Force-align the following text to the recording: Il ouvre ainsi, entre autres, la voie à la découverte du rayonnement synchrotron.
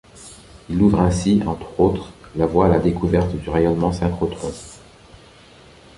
Il 0.67 0.81
ouvre 0.81 0.99
ainsi, 0.99 1.43
entre 1.45 1.79
autres, 1.79 2.11
la 2.35 2.47
voie 2.47 2.65
à 2.65 2.69
la 2.69 2.79
découverte 2.79 3.35
du 3.35 3.49
rayonnement 3.51 3.91
synchrotron. 3.91 4.49